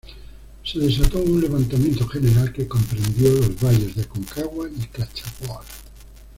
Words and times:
Se 0.63 0.79
desató 0.79 1.19
un 1.19 1.39
levantamiento 1.39 2.07
general 2.07 2.51
que 2.51 2.67
comprendió 2.67 3.29
los 3.33 3.61
valles 3.61 3.93
de 3.95 4.01
Aconcagua 4.01 4.67
y 4.67 4.87
Cachapoal. 4.87 5.63